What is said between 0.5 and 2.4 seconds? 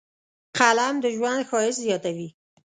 قلم د ژوند ښایست زیاتوي